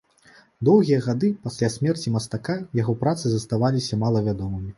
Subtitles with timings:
[0.69, 4.69] Доўгія гады пасля смерці мастака яго працы заставаліся малавядомымі.